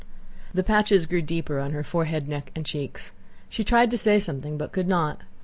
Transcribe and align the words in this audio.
The 0.51 0.63
patches 0.63 1.05
grew 1.05 1.21
deeper 1.21 1.59
on 1.59 1.73
her 1.73 1.83
forehead, 1.83 2.27
neck, 2.27 2.51
and 2.55 2.65
cheeks. 2.65 3.11
She 3.49 3.63
tried 3.63 3.91
to 3.91 3.99
say 3.99 4.17
something 4.17 4.57
but 4.57 4.71
could 4.71 4.87
not. 4.87 5.19